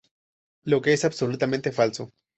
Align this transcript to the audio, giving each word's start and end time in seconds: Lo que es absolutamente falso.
Lo 0.63 0.81
que 0.81 0.93
es 0.93 1.05
absolutamente 1.05 1.71
falso. 1.71 2.09